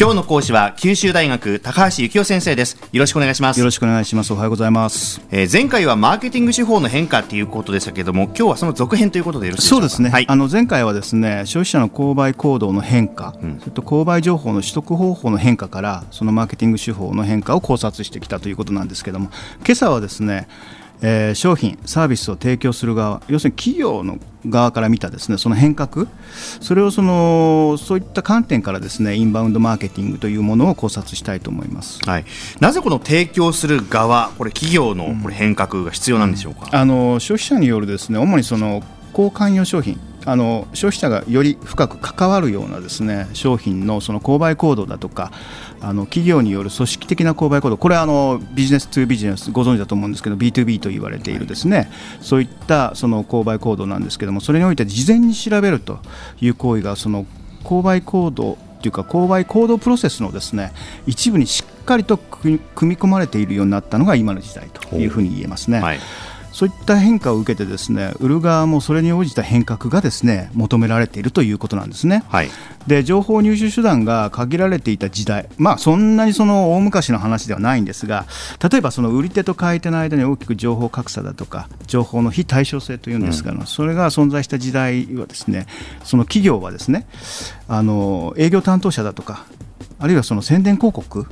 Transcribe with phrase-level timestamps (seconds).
[0.00, 2.76] 今日の講師は九州大学高橋幸雄先生です。
[2.92, 3.58] よろしくお願いします。
[3.58, 4.32] よろしくお願いします。
[4.32, 9.80] おはようございます、えー、前回はマーケティング手法の変化ということでしたけれども今日はその続編ということでよろしいでしょか？
[9.80, 10.26] そううですね、はい。
[10.28, 19.30] あの前回はですね消費者の購買行動の変化、それと購買情報の取得方法の変化からそのマーケティング手法の変化を考察してきたということなんですけども
[19.66, 20.46] 今朝はですね
[21.00, 26.06] えー商品、サービスを提供する側要するに企業の側から見たですねその変革
[26.60, 32.00] それをそのそういった観点からですねインバウンドマーケティングというものを考察したいと思います。
[32.06, 32.24] はい、
[32.60, 45.32] なぜこの提供する側これ企業のこれ変革が必要なんでしょうか、あの消費者によるですね主にその交換用商品あの消費者がより深く関わるようなですね商品のその購買行動だとか
[45.80, 55.98] あの企業による組織的な購買行動これはあのビジネス2ビジネスご存知だと思うんですけど B2B と言われているですね、そういったその購買行動なんですけどもそれにおいて事前に調べると
[56.42, 57.24] いう行為がその
[57.64, 60.72] 購買行動というか購買行動プロセスのですね
[61.06, 65.80] 一部にしっかりと組み込まれているようになったのが今の時代というふうに言えますね。
[65.80, 65.98] はい
[66.58, 72.24] そういった変化を受けてですね売る側もそれに応じた変革がですね求められているということなんですね。
[72.26, 72.50] はい
[72.88, 78.24] で情報入手手段が限られていた時代、まあ、そんなにその大昔の話ではないんですが
[78.66, 85.66] 例えばその売り手と買い手の間に大きく情報格差だとか情報の非対称性というんですが、それが存在した時代はですね
[86.02, 87.06] その企業はですね
[87.68, 89.44] あの営業担当者だとか
[90.00, 91.26] あるいはその宣伝広告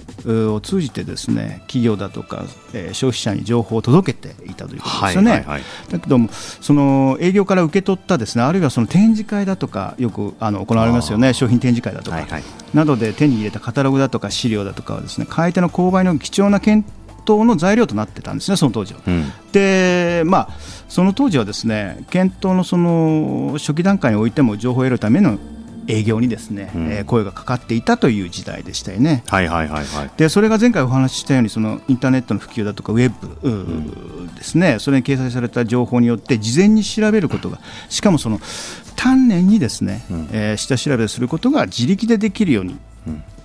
[0.53, 5.31] を通じてですね企業だとか、えー消費者に情報を届けていたということですよね。
[5.31, 5.63] はいはいはい。
[5.91, 11.33] だけどもその営業から受け取ったですねあるいはその展示会だとかよくあの行われますよね。
[11.33, 12.43] 商品展示会だとか、はいはい。
[12.75, 16.89] などで手に入れたカタログだとか資料だとかはですね買い手の購買の貴重な検
[17.23, 19.01] 討の材料となってたんですねその当時は。
[19.07, 19.33] うん。
[19.53, 20.49] でまあ
[20.89, 25.39] その当時はですね検討のその初期段階においても情報を得るための
[25.89, 26.87] 営業にですね、うん。
[26.93, 29.23] えー声がかかっていたという時代でしたよね。
[29.29, 30.11] はいはいはいはい。
[30.17, 38.41] でそれが前回お話ししたようにそのインターネットの普及だとかウェブですね、それに掲載された情報によって事前に調べることがしかもその
[38.97, 42.77] 丹念にですね、えー下調べすることが自力でできるように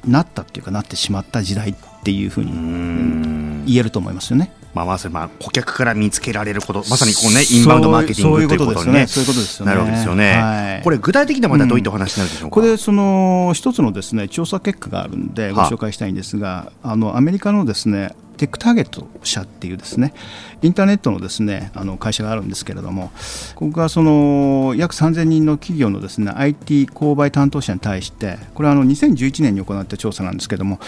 [0.06, 3.64] なったっていうかなってしまった時代っていうふうにうん。
[3.68, 4.52] 言えると思いますよね。
[4.74, 9.72] まあ、まあ顧客から見つけられることまさにこう、ね、インバウンドマーケティングということにねそういうことですよね。
[9.72, 10.84] なるわけですよね、はい。
[10.84, 20.16] これ具体的にはまたどういったお話になるでしょうか、これその一つのですね調査結果があるんでごはあ紹介したいんですが、あのアメリカのですねテックターゲット社っていうですね
[20.64, 23.12] インターネットのですねあの会社があるんですけれども
[23.54, 30.80] ここがその約3000人の企業のですね IT 購買担当者に対してこれはあの2011年に行った調査なんですけれども、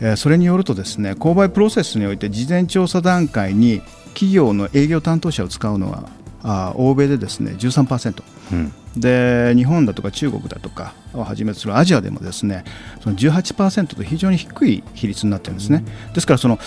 [0.00, 6.08] えそれによるとですね購買プロセスにおいて事前調査段階に企業の営業担当者を使うのは
[6.42, 8.22] あ欧米でですね13%。
[8.52, 12.64] うんで日本だとか中国だとかをはじめとするアジアでもですね
[13.02, 15.84] その18%と非常に低い比率になってるんですね。
[16.14, 16.58] ですからその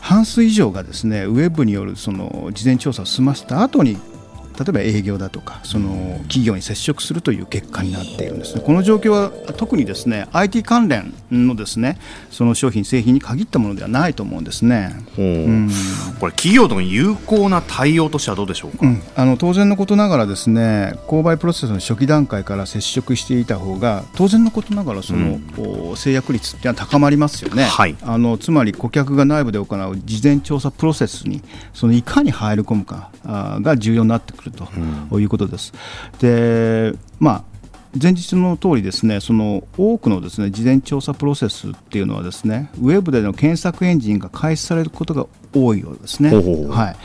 [0.00, 3.96] 半数以上がですねウェブによるその事前調査を済ませた後に
[4.58, 8.62] 例えば営業だとかその企業に接触するという結果になっているんですね。
[8.64, 11.98] この状況は特にですね IT 関連のですね
[12.30, 14.94] その商品製品に限ったものではないと思うんですね。
[15.16, 15.26] ほう。
[15.26, 15.70] うん。
[16.20, 27.96] これ企業との有効な対応としてはどうでしょうか、うん、あの当然のことながらですね購買プロセスの初期段階から接触していた方が当然のことながらその、お制約率っていうのは高まりますよね、はい。
[28.02, 31.42] あのつまり顧客が内部で行う事前調査プロセスに
[31.72, 35.72] そのいかに入り込むかあが重要になってくるということです。
[36.20, 37.54] でまあ
[38.00, 46.34] 前日の通りですねその多くのですね事前調査プロセスっていうのはですねウェブでの検索エンジンが開始されることが多いようですね。
[46.34, 46.96] はい、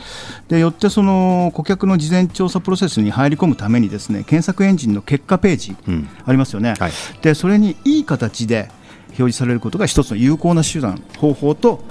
[0.48, 6.08] でよってその顧客の事前調査プロセスに入り込むためにですね検索エンジンの結果ページうん。
[6.26, 6.92] ありますよね、はい。
[7.22, 8.68] でそれにいい形で
[9.10, 11.84] 表示されることが一つの有効な手段方法と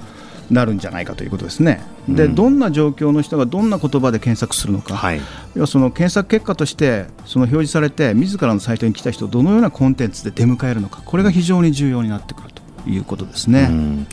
[0.50, 1.82] なるんじゃないかということですね。
[2.08, 5.22] でどんな状況の人がどんな言葉で検索するのか、はい。
[5.56, 11.02] 要はその検索結果としてその表示されて自らのサイトに来た人をどのようなコンテンツで出迎えるのか。
[11.06, 12.50] これが非常に重要になってくる
[12.84, 13.68] ということですね。
[13.70, 14.08] うん。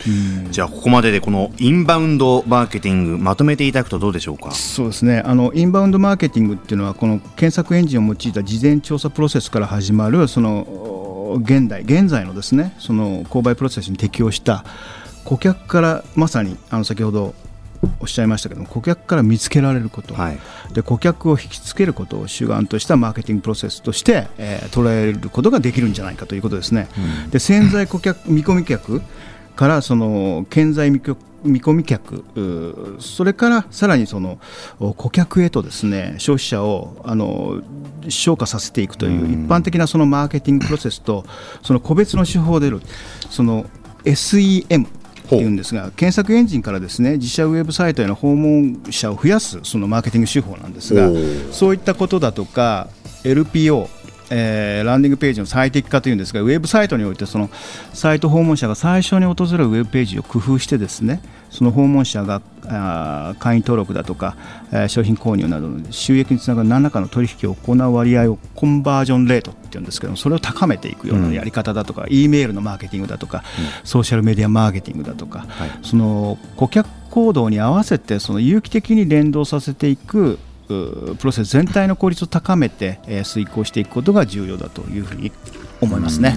[0.45, 0.53] うん。
[0.53, 4.51] じゃあここまででこのインバウンドマーケティングまとめていただくとどうでしょうか？
[4.51, 5.23] そうですね。
[5.25, 14.65] あのインバウンドマーケティングっていうのはこの検索エンジンを用いた事前調査プロセスから始まるそのお現代現在のですねその購買プロセスに適用した
[15.27, 17.35] 顧客からまさにあの先ほど
[18.01, 20.39] おっしゃいましたけども顧客から見つけられること、はい。
[20.73, 26.89] で顧客を引きつけることを主眼としたマーケティングプロセスとして、えー捉えることができるんじゃないかということですね。
[27.31, 29.03] で潜在顧客見込み客
[29.57, 32.25] からその潜在見込見込み客
[32.99, 34.39] それからさらにその
[34.79, 37.63] 顧客へとですね消費者をあの
[38.09, 41.25] 昇華させていくという一般的なそのマーケティングプロセスと
[41.63, 42.71] その個別の手法で
[43.31, 43.67] その
[44.05, 44.87] SEM
[45.27, 51.11] っていうんですが検索エンジンからですね自社ウェブサイトへの訪問者を増やすそのマーケティング手法なんですが
[51.53, 52.89] そういったことだとか
[53.25, 53.89] LPO
[54.31, 57.49] えー、ランディングページの最適化というんですがウェブサイトにおいてその
[57.93, 64.37] サイト訪問者が最初に訪れるウェブページを工夫してですねその訪問者があ会員登録だとか、
[64.73, 73.45] えー、商品購入などの収益につながる何らかの取引を行う割合をコンバージョンレートっていうんですけどそれを高めていくようなやり方だとか、うん、E メールのマーケティングだとか、
[73.83, 85.31] うん、ソーシャルメディアマーケティングだとか、はい、その顧客行動に合わせてその有機的に連動させていくプロセス全体の効率を高めて、えー、遂行していくことが重要だというふうに
[85.81, 86.37] 思いますね。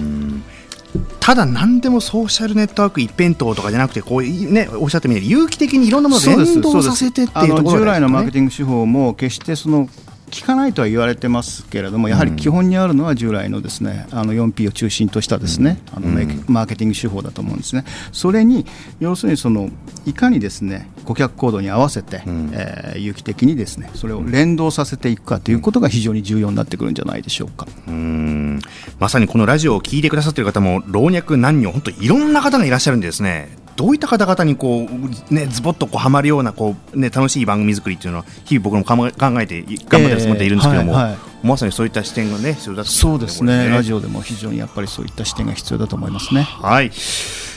[1.20, 9.88] ただ何でもソーシャルネットワーク一辺倒とかじゃなくてこう、ね、おっしゃってみたいに有機的にいろんなものを連動させてっていうところ、ね、従来のマーケティング手法も決してその
[10.30, 16.08] 効かないとは言われてますけれどもやはり基本にあるのは従来のですねあの 4P を中心としたですねあの
[16.46, 17.84] マーケティング手法だと思うんですね。
[18.12, 18.64] それに
[19.00, 19.70] 要するにその
[20.06, 27.66] いかにですね顧客行動に合わせて、えー、有機的にですねそれを連動させていくかということが非常に重要になってくるんじゃないでしょうか。
[27.88, 28.60] うん。
[28.98, 33.48] まさにこのラジオを聞いてくださっている方も老若男女本当いろんな方がいらっしゃるんですね
[33.80, 38.94] どういった方々にこう、ね、ズボッとこうはまるようなこう、ね、楽しい番組作りっていうのは日々僕も考
[39.40, 46.42] えて頑張ってるつもりでいるんですけども、えーはいはい、まさにそういった視点がね必要だとそうですね、ね、ラジオでも非常にやっぱりそういった視点が必要だと思いますね。
[46.42, 46.90] はい。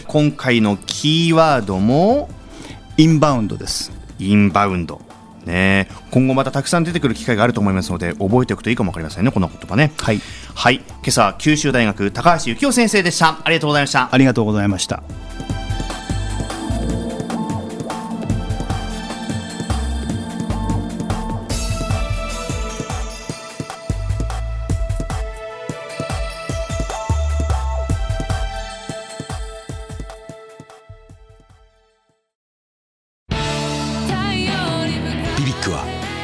[0.08, 2.30] 今回のキーワードも
[2.96, 3.92] インバウンドです。
[4.18, 5.02] インバウンド。
[5.44, 9.92] ね、今後またたくさん出てくる機会があると思いますので覚えておくといいかもわかりませんねこの言葉ね。
[9.98, 10.22] はい、
[10.56, 13.40] はい、今朝九州大学高橋幸雄先生でした。
[13.44, 14.08] ありがとうございました。
[14.10, 15.04] ありがとうございました